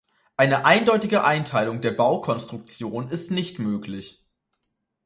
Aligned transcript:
Eine 0.35 0.65
eindeutige 0.65 1.23
Einteilung 1.23 1.79
der 1.81 1.91
Baukonstruktion 1.91 3.07
ist 3.09 3.29
nicht 3.29 3.59
möglich. 3.59 4.25